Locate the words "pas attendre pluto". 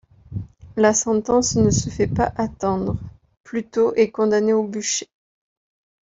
2.07-3.93